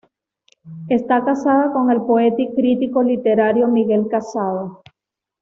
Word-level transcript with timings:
Esta 0.89 1.23
casada 1.23 1.71
con 1.71 1.91
el 1.91 2.01
poeta 2.01 2.41
y 2.41 2.51
crítico 2.55 3.03
literario 3.03 3.67
Miguel 3.67 4.07
Casado. 4.09 4.81